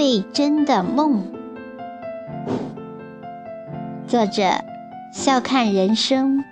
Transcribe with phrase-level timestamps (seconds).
[0.00, 1.22] 最真的梦。
[4.06, 4.44] 作者：
[5.12, 6.42] 笑看人生，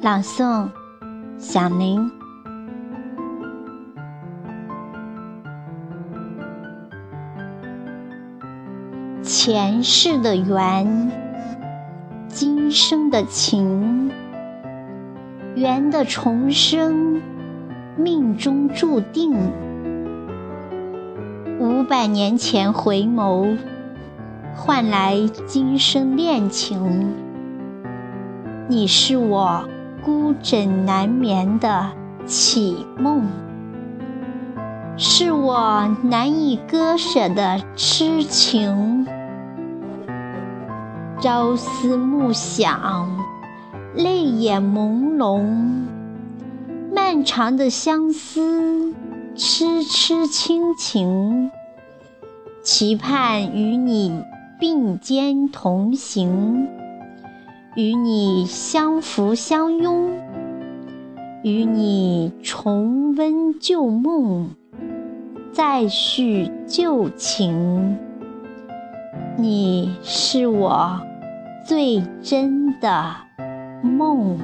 [0.00, 0.70] 朗诵：
[1.36, 2.10] 响铃。
[9.22, 11.10] 前世的缘，
[12.28, 14.10] 今生的情，
[15.54, 17.20] 缘的重生，
[17.94, 19.36] 命中注定。
[21.58, 23.56] 五百年前回眸，
[24.54, 25.16] 换来
[25.46, 27.14] 今生恋情。
[28.68, 29.66] 你是我
[30.04, 31.92] 孤枕难眠的
[32.26, 33.22] 绮梦，
[34.98, 39.06] 是我难以割舍的痴情。
[41.18, 43.08] 朝思暮想，
[43.94, 45.42] 泪眼朦胧，
[46.94, 48.92] 漫长的相思，
[49.38, 51.50] 痴痴亲情，
[52.62, 54.22] 期盼与你
[54.58, 56.66] 并肩同行，
[57.74, 60.10] 与你相扶相拥，
[61.42, 64.48] 与你重温旧梦，
[65.52, 67.98] 再续旧情。
[69.36, 70.98] 你是我
[71.66, 73.14] 最真的
[73.82, 74.38] 梦。